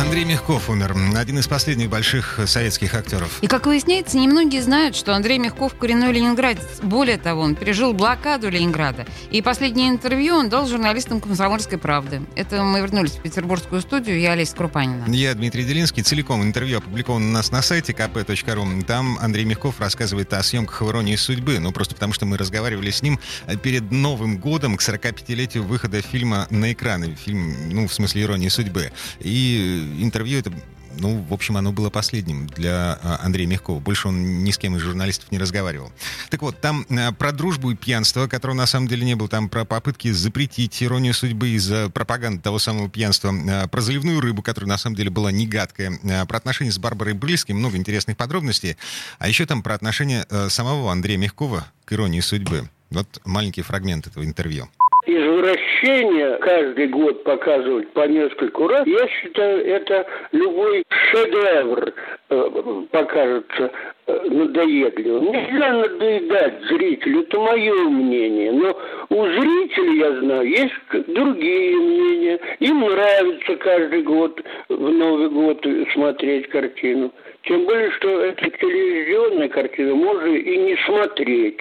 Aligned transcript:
Андрей 0.00 0.24
Мягков 0.24 0.70
умер. 0.70 0.96
Один 1.14 1.38
из 1.38 1.46
последних 1.46 1.90
больших 1.90 2.40
советских 2.46 2.94
актеров. 2.94 3.38
И, 3.42 3.46
как 3.46 3.66
выясняется, 3.66 4.16
немногие 4.16 4.62
знают, 4.62 4.96
что 4.96 5.14
Андрей 5.14 5.38
Мягков 5.38 5.74
коренной 5.74 6.10
ленинградец. 6.12 6.80
Более 6.82 7.18
того, 7.18 7.42
он 7.42 7.54
пережил 7.54 7.92
блокаду 7.92 8.48
Ленинграда. 8.48 9.06
И 9.30 9.42
последнее 9.42 9.90
интервью 9.90 10.36
он 10.36 10.48
дал 10.48 10.66
журналистам 10.66 11.20
«Комсомольской 11.20 11.76
правды». 11.76 12.22
Это 12.34 12.62
мы 12.62 12.80
вернулись 12.80 13.12
в 13.12 13.22
петербургскую 13.22 13.82
студию. 13.82 14.18
Я 14.18 14.32
Олеся 14.32 14.56
Крупанина. 14.56 15.04
Я 15.08 15.34
Дмитрий 15.34 15.64
Делинский. 15.64 16.02
Целиком 16.02 16.42
интервью 16.42 16.78
опубликовано 16.78 17.28
у 17.28 17.32
нас 17.32 17.50
на 17.50 17.60
сайте 17.60 17.92
kp.ru. 17.92 18.84
Там 18.84 19.18
Андрей 19.20 19.44
Мягков 19.44 19.80
рассказывает 19.80 20.32
о 20.32 20.42
съемках 20.42 20.80
в 20.80 20.88
«Иронии 20.88 21.16
судьбы». 21.16 21.58
Ну, 21.58 21.72
просто 21.72 21.94
потому 21.94 22.14
что 22.14 22.24
мы 22.24 22.38
разговаривали 22.38 22.90
с 22.90 23.02
ним 23.02 23.20
перед 23.62 23.90
Новым 23.90 24.38
годом 24.38 24.78
к 24.78 24.82
45-летию 24.82 25.62
выхода 25.62 26.00
фильма 26.00 26.46
на 26.48 26.72
экраны. 26.72 27.16
Фильм, 27.22 27.70
ну, 27.70 27.86
в 27.86 27.92
смысле 27.92 28.22
«Иронии 28.22 28.48
судьбы». 28.48 28.92
И 29.20 29.88
интервью 29.98 30.38
это 30.38 30.52
ну, 30.98 31.24
в 31.28 31.32
общем, 31.32 31.56
оно 31.56 31.72
было 31.72 31.90
последним 31.90 32.46
для 32.46 32.98
а, 33.02 33.20
Андрея 33.22 33.46
Мягкова. 33.46 33.80
Больше 33.80 34.08
он 34.08 34.44
ни 34.44 34.50
с 34.50 34.58
кем 34.58 34.76
из 34.76 34.82
журналистов 34.82 35.30
не 35.30 35.38
разговаривал. 35.38 35.92
Так 36.30 36.42
вот, 36.42 36.60
там 36.60 36.86
а, 36.90 37.12
про 37.12 37.32
дружбу 37.32 37.70
и 37.70 37.76
пьянство, 37.76 38.26
которого 38.26 38.56
на 38.56 38.66
самом 38.66 38.88
деле 38.88 39.04
не 39.04 39.14
было, 39.14 39.28
там 39.28 39.48
про 39.48 39.64
попытки 39.64 40.10
запретить 40.10 40.82
иронию 40.82 41.14
судьбы 41.14 41.50
из-за 41.50 41.90
пропаганды 41.90 42.42
того 42.42 42.58
самого 42.58 42.88
пьянства, 42.88 43.32
а, 43.32 43.68
про 43.68 43.80
заливную 43.80 44.20
рыбу, 44.20 44.42
которая 44.42 44.68
на 44.68 44.78
самом 44.78 44.96
деле 44.96 45.10
была 45.10 45.30
не 45.30 45.46
гадкая, 45.46 46.26
про 46.26 46.36
отношения 46.36 46.72
с 46.72 46.78
Барбарой 46.78 47.14
Брыльской, 47.14 47.54
много 47.54 47.76
интересных 47.76 48.16
подробностей, 48.16 48.76
а 49.18 49.28
еще 49.28 49.46
там 49.46 49.62
про 49.62 49.74
отношения 49.74 50.26
самого 50.48 50.90
Андрея 50.90 51.18
Мягкова 51.18 51.66
к 51.84 51.92
иронии 51.92 52.20
судьбы. 52.20 52.68
Вот 52.90 53.20
маленький 53.24 53.62
фрагмент 53.62 54.06
этого 54.06 54.24
интервью 54.24 54.68
извращение 55.06 56.36
каждый 56.38 56.88
год 56.88 57.24
показывать 57.24 57.88
по 57.92 58.06
нескольку 58.06 58.68
раз, 58.68 58.86
я 58.86 59.08
считаю, 59.08 59.66
это 59.66 60.06
любой 60.32 60.84
шедевр 60.88 61.92
покажется 62.30 63.72
э, 64.06 64.28
надоедливым. 64.30 65.32
Нельзя 65.32 65.72
надоедать 65.72 66.62
зрителю, 66.68 67.22
это 67.22 67.40
мое 67.40 67.74
мнение. 67.88 68.52
Но 68.52 68.78
у 69.08 69.24
зрителей, 69.26 69.98
я 69.98 70.20
знаю, 70.20 70.48
есть 70.48 70.74
другие 71.08 71.76
мнения. 71.76 72.40
Им 72.60 72.80
нравится 72.80 73.56
каждый 73.56 74.02
год 74.02 74.40
в 74.68 74.90
Новый 74.90 75.28
год 75.28 75.66
смотреть 75.92 76.48
картину. 76.48 77.12
Тем 77.42 77.64
более, 77.64 77.90
что 77.92 78.20
это 78.20 78.48
телевизионная 78.48 79.48
картина, 79.48 79.94
можно 79.94 80.26
и 80.26 80.56
не 80.56 80.76
смотреть. 80.86 81.58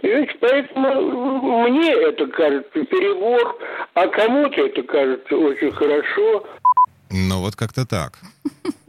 Понимаете, 0.00 0.34
поэтому 0.40 1.68
мне 1.68 1.90
это 1.90 2.26
кажется 2.26 2.84
перебор, 2.84 3.58
а 3.94 4.06
кому-то 4.06 4.66
это 4.66 4.82
кажется 4.82 5.36
очень 5.36 5.72
хорошо. 5.72 6.46
Ну 7.10 7.40
вот 7.40 7.56
как-то 7.56 7.86
так. 7.86 8.12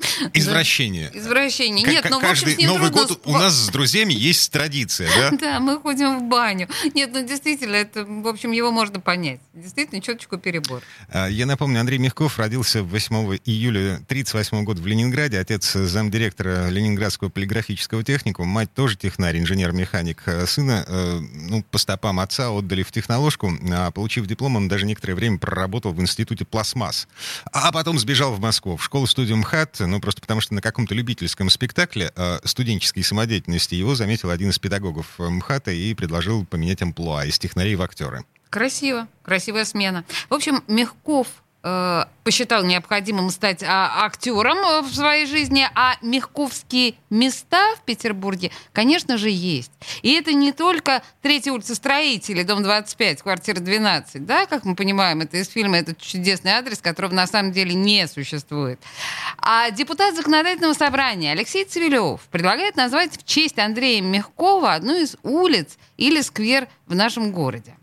Извращение. 0.34 1.10
Извращение. 1.14 1.84
Нет, 1.84 2.06
ну, 2.10 2.20
Каждый 2.20 2.54
в 2.54 2.56
общем, 2.56 2.68
Новый 2.68 2.90
год 2.90 3.20
у 3.24 3.32
нас 3.32 3.54
с 3.54 3.68
друзьями 3.68 4.12
есть 4.12 4.50
традиция, 4.50 5.08
да? 5.16 5.36
Да, 5.40 5.60
мы 5.60 5.80
ходим 5.80 6.18
в 6.18 6.28
баню. 6.28 6.68
Нет, 6.94 7.10
ну 7.12 7.26
действительно, 7.26 7.76
это, 7.76 8.04
в 8.04 8.28
общем, 8.28 8.52
его 8.52 8.70
можно 8.70 9.00
понять. 9.00 9.40
Действительно, 9.54 10.00
чуточку 10.02 10.36
перебор. 10.38 10.82
А, 11.08 11.28
я 11.28 11.46
напомню, 11.46 11.80
Андрей 11.80 11.98
Мягков 11.98 12.38
родился 12.38 12.82
8 12.82 13.38
июля 13.44 13.94
1938 14.06 14.64
года 14.64 14.82
в 14.82 14.86
Ленинграде. 14.86 15.38
Отец 15.38 15.72
замдиректора 15.72 16.68
Ленинградского 16.68 17.28
полиграфического 17.30 18.04
техникума. 18.04 18.48
Мать 18.48 18.74
тоже 18.74 18.96
технарь, 18.96 19.38
инженер-механик. 19.38 20.22
А, 20.26 20.46
сына, 20.46 20.84
э, 20.86 21.20
ну, 21.20 21.62
по 21.70 21.78
стопам 21.78 22.20
отца 22.20 22.50
отдали 22.50 22.82
в 22.82 22.92
техноложку. 22.92 23.52
А 23.72 23.90
получив 23.90 24.26
диплом, 24.26 24.56
он 24.56 24.68
даже 24.68 24.86
некоторое 24.86 25.14
время 25.14 25.38
проработал 25.38 25.92
в 25.92 26.00
институте 26.00 26.44
пластмасс. 26.44 27.08
А 27.52 27.72
потом 27.72 27.98
сбежал 27.98 28.34
в 28.34 28.40
Москву, 28.40 28.76
в 28.76 28.84
школу-студию 28.84 29.36
МХАТ, 29.38 29.80
ну, 29.90 30.00
просто 30.00 30.20
потому 30.20 30.40
что 30.40 30.54
на 30.54 30.62
каком-то 30.62 30.94
любительском 30.94 31.50
спектакле 31.50 32.12
э, 32.14 32.38
студенческой 32.44 33.02
самодеятельности 33.02 33.74
его 33.74 33.94
заметил 33.94 34.30
один 34.30 34.50
из 34.50 34.58
педагогов 34.58 35.06
э, 35.18 35.28
МХАТа 35.28 35.72
и 35.72 35.92
предложил 35.94 36.46
поменять 36.46 36.82
амплуа 36.82 37.24
из 37.26 37.38
технарей 37.38 37.74
в 37.74 37.82
актеры. 37.82 38.24
Красиво, 38.48 39.08
красивая 39.22 39.64
смена. 39.64 40.04
В 40.28 40.34
общем, 40.34 40.62
Мягков 40.66 41.28
Э, 41.62 42.04
посчитал 42.24 42.64
необходимым 42.64 43.28
стать 43.28 43.62
а, 43.62 44.06
актером 44.06 44.56
э, 44.56 44.80
в 44.80 44.94
своей 44.94 45.26
жизни, 45.26 45.66
а 45.74 45.92
мягковские 46.00 46.94
места 47.10 47.74
в 47.76 47.82
Петербурге, 47.82 48.50
конечно 48.72 49.18
же, 49.18 49.28
есть. 49.28 49.70
И 50.00 50.14
это 50.14 50.32
не 50.32 50.52
только 50.52 51.02
Третья 51.20 51.52
улица 51.52 51.74
Строителей, 51.74 52.44
дом 52.44 52.62
25, 52.62 53.20
квартира 53.20 53.60
12, 53.60 54.24
да, 54.24 54.46
как 54.46 54.64
мы 54.64 54.74
понимаем, 54.74 55.20
это 55.20 55.36
из 55.36 55.48
фильма 55.48 55.76
«Этот 55.76 55.98
чудесный 55.98 56.52
адрес», 56.52 56.78
которого 56.78 57.12
на 57.12 57.26
самом 57.26 57.52
деле 57.52 57.74
не 57.74 58.08
существует. 58.08 58.80
А 59.36 59.70
депутат 59.70 60.16
законодательного 60.16 60.72
собрания 60.72 61.32
Алексей 61.32 61.66
Цивилев 61.66 62.22
предлагает 62.30 62.76
назвать 62.76 63.18
в 63.18 63.26
честь 63.26 63.58
Андрея 63.58 64.00
Мягкова 64.00 64.72
одну 64.72 64.98
из 64.98 65.18
улиц 65.22 65.76
или 65.98 66.22
сквер 66.22 66.68
в 66.86 66.94
нашем 66.94 67.32
городе 67.32 67.74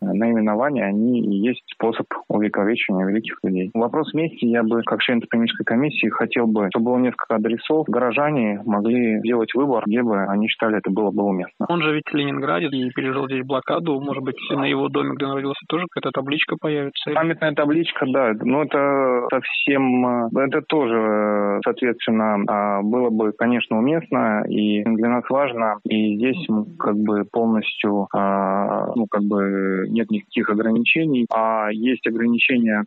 наименования, 0.00 0.84
они 0.84 1.20
и 1.20 1.48
есть 1.48 1.64
способ 1.72 2.06
увековечивания 2.36 3.06
великих 3.06 3.38
людей. 3.42 3.70
Вопрос 3.74 4.12
вместе 4.12 4.46
я 4.46 4.62
бы, 4.62 4.82
как 4.82 5.00
член 5.02 5.18
экономической 5.18 5.64
комиссии, 5.64 6.08
хотел 6.08 6.46
бы, 6.46 6.68
чтобы 6.70 6.86
было 6.86 6.98
несколько 6.98 7.36
адресов. 7.36 7.86
Горожане 7.88 8.62
могли 8.64 9.20
делать 9.22 9.54
выбор, 9.54 9.84
где 9.86 10.02
бы 10.02 10.22
они 10.24 10.48
считали 10.48 10.78
это 10.78 10.90
было 10.90 11.10
бы 11.10 11.22
уместно. 11.24 11.66
Он 11.68 11.82
же 11.82 11.94
ведь 11.94 12.08
в 12.10 12.14
Ленинграде 12.14 12.66
и 12.66 12.90
пережил 12.90 13.26
здесь 13.26 13.44
блокаду. 13.44 14.00
Может 14.00 14.22
быть, 14.22 14.36
на 14.50 14.64
его 14.64 14.88
доме, 14.88 15.14
где 15.14 15.26
он 15.26 15.34
родился, 15.34 15.60
тоже 15.68 15.86
какая-то 15.90 16.12
табличка 16.12 16.56
появится? 16.60 17.12
Памятная 17.12 17.52
табличка, 17.52 18.06
да. 18.06 18.32
Но 18.42 18.62
это 18.62 19.26
совсем... 19.30 20.06
Э, 20.06 20.46
это 20.46 20.62
тоже, 20.62 20.94
э, 20.94 21.60
соответственно, 21.64 22.38
а, 22.46 22.82
было 22.82 23.10
бы, 23.10 23.32
конечно, 23.32 23.78
уместно 23.78 24.44
и 24.48 24.82
для 24.84 25.08
нас 25.08 25.24
важно. 25.28 25.78
И 25.84 26.16
здесь 26.16 26.46
как 26.78 26.96
бы 26.96 27.24
полностью, 27.24 28.08
а, 28.14 28.92
ну, 28.94 29.06
как 29.10 29.22
бы 29.22 29.86
нет 29.88 30.10
никаких 30.10 30.50
ограничений, 30.50 31.26
а 31.32 31.68
есть 31.70 32.06
ограничения, 32.06 32.25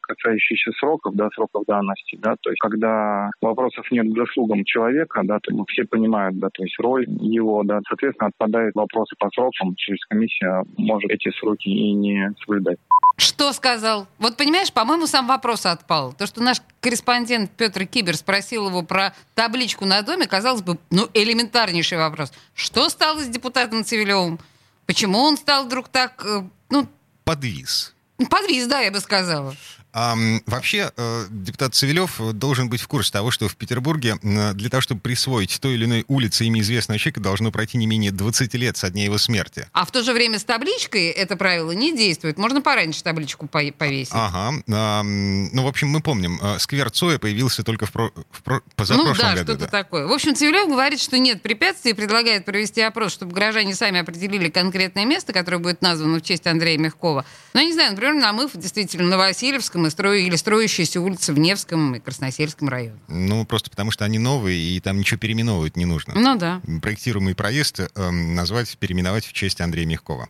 касающиеся 0.01 0.71
сроков, 0.79 1.15
да, 1.15 1.29
сроков 1.33 1.65
давности, 1.67 2.17
да, 2.17 2.35
то 2.41 2.49
есть 2.49 2.59
когда 2.59 3.31
вопросов 3.41 3.89
нет 3.91 4.11
к 4.11 4.17
заслугам 4.17 4.63
человека, 4.65 5.21
да, 5.23 5.39
то 5.39 5.51
все 5.67 5.85
понимают, 5.85 6.37
да, 6.39 6.49
то 6.53 6.63
есть 6.63 6.77
роль 6.79 7.05
его, 7.07 7.63
да, 7.63 7.79
соответственно, 7.87 8.29
отпадают 8.29 8.75
вопросы 8.75 9.15
по 9.19 9.29
срокам, 9.29 9.75
то 9.75 9.91
есть 9.91 10.05
комиссия 10.05 10.63
может 10.77 11.11
эти 11.11 11.29
сроки 11.39 11.67
и 11.69 11.93
не 11.93 12.31
соблюдать. 12.43 12.77
Что 13.17 13.51
сказал? 13.51 14.07
Вот 14.17 14.37
понимаешь, 14.37 14.71
по-моему, 14.71 15.05
сам 15.05 15.27
вопрос 15.27 15.65
отпал. 15.65 16.13
То, 16.13 16.25
что 16.25 16.41
наш 16.41 16.61
корреспондент 16.79 17.51
Петр 17.51 17.85
Кибер 17.85 18.15
спросил 18.15 18.69
его 18.69 18.81
про 18.83 19.13
табличку 19.35 19.85
на 19.85 20.01
доме, 20.01 20.27
казалось 20.27 20.61
бы, 20.61 20.77
ну, 20.89 21.07
элементарнейший 21.13 21.97
вопрос. 21.97 22.31
Что 22.53 22.87
стало 22.89 23.19
с 23.19 23.27
депутатом 23.27 23.83
Цивилевым? 23.83 24.39
Почему 24.85 25.19
он 25.19 25.37
стал 25.37 25.65
вдруг 25.65 25.89
так, 25.89 26.25
э, 26.25 26.41
ну, 26.69 26.87
подвис. 27.25 27.93
Подвис, 28.27 28.67
да, 28.67 28.81
я 28.81 28.91
бы 28.91 28.99
сказала. 28.99 29.55
А, 29.91 30.15
вообще, 30.45 30.91
э, 30.95 31.25
депутат 31.29 31.73
Цивилев 31.73 32.19
должен 32.33 32.69
быть 32.69 32.81
в 32.81 32.87
курсе 32.87 33.11
того, 33.11 33.31
что 33.31 33.47
в 33.47 33.55
Петербурге 33.55 34.17
для 34.21 34.69
того, 34.69 34.81
чтобы 34.81 35.01
присвоить 35.01 35.59
той 35.59 35.73
или 35.73 35.85
иной 35.85 36.05
улице 36.07 36.45
имя 36.45 36.61
известного 36.61 36.99
человека, 36.99 37.21
должно 37.21 37.51
пройти 37.51 37.77
не 37.77 37.87
менее 37.87 38.11
20 38.11 38.53
лет 38.55 38.77
со 38.77 38.89
дня 38.89 39.05
его 39.05 39.17
смерти. 39.17 39.67
А 39.73 39.85
в 39.85 39.91
то 39.91 40.03
же 40.03 40.13
время 40.13 40.37
с 40.37 40.43
табличкой 40.43 41.07
это 41.07 41.35
правило 41.35 41.71
не 41.71 41.95
действует. 41.95 42.37
Можно 42.37 42.61
пораньше 42.61 43.03
табличку 43.03 43.47
повесить. 43.47 44.13
Ага. 44.13 44.61
А, 44.71 45.03
ну, 45.03 45.63
в 45.63 45.67
общем, 45.67 45.89
мы 45.89 46.01
помним, 46.01 46.39
э, 46.41 46.59
сквер 46.59 46.91
Цоя 46.91 47.17
появился 47.17 47.63
только 47.63 47.85
в, 47.85 47.91
про, 47.91 48.11
в 48.31 48.43
про, 48.43 48.61
позапрошлом 48.75 49.15
ну, 49.15 49.21
да, 49.21 49.35
году. 49.35 49.53
что-то 49.53 49.65
да. 49.65 49.67
такое. 49.67 50.07
В 50.07 50.11
общем, 50.11 50.35
Цивилев 50.35 50.67
говорит, 50.67 50.99
что 50.99 51.17
нет 51.17 51.41
препятствий 51.41 51.91
и 51.91 51.93
предлагает 51.93 52.45
провести 52.45 52.81
опрос, 52.81 53.13
чтобы 53.13 53.33
граждане 53.33 53.73
сами 53.73 53.99
определили 53.99 54.49
конкретное 54.49 55.05
место, 55.05 55.33
которое 55.33 55.57
будет 55.57 55.81
названо 55.81 56.19
в 56.19 56.21
честь 56.21 56.45
Андрея 56.45 56.77
Мягкова. 56.77 57.25
Ну, 57.53 57.59
я 57.59 57.65
не 57.65 57.73
знаю, 57.73 57.91
например, 57.91 58.13
намыв 58.15 58.51
действительно 58.53 59.07
на 59.07 59.17
Васильевском 59.17 59.78
и 59.87 59.89
строю, 59.89 60.21
или 60.21 60.35
строящиеся 60.35 61.01
улицы 61.01 61.33
в 61.33 61.39
Невском 61.39 61.95
и 61.95 61.99
Красносельском 61.99 62.69
районах. 62.69 62.99
Ну, 63.07 63.45
просто 63.45 63.69
потому 63.69 63.91
что 63.91 64.05
они 64.05 64.19
новые, 64.19 64.59
и 64.59 64.79
там 64.79 64.99
ничего 64.99 65.17
переименовывать 65.19 65.77
не 65.77 65.85
нужно. 65.85 66.13
Ну 66.15 66.37
да. 66.37 66.61
Проектируемый 66.81 67.35
проезд 67.35 67.79
э, 67.79 68.09
назвать, 68.09 68.77
переименовать 68.77 69.25
в 69.25 69.33
честь 69.33 69.61
Андрея 69.61 69.85
Мягкова. 69.85 70.29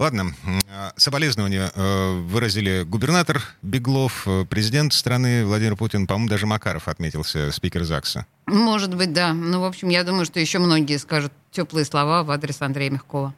Ладно, 0.00 0.34
э, 0.46 0.90
соболезнования 0.96 1.70
э, 1.74 2.20
выразили 2.20 2.84
губернатор 2.84 3.42
Беглов, 3.60 4.22
э, 4.26 4.46
президент 4.48 4.94
страны 4.94 5.44
Владимир 5.44 5.76
Путин, 5.76 6.06
по-моему, 6.06 6.30
даже 6.30 6.46
Макаров 6.46 6.88
отметился, 6.88 7.52
спикер 7.52 7.84
ЗАГСа. 7.84 8.24
Может 8.46 8.94
быть, 8.94 9.12
да. 9.12 9.34
Ну, 9.34 9.60
в 9.60 9.64
общем, 9.64 9.90
я 9.90 10.02
думаю, 10.02 10.24
что 10.24 10.40
еще 10.40 10.58
многие 10.58 10.96
скажут 10.96 11.32
теплые 11.52 11.84
слова 11.84 12.22
в 12.22 12.30
адрес 12.30 12.62
Андрея 12.62 12.90
Мягкова. 12.90 13.34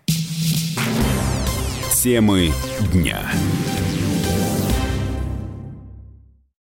Темы 1.93 2.53
дня. 2.93 3.29